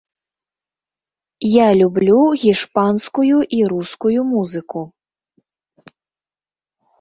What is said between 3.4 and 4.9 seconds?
і рускую музыку.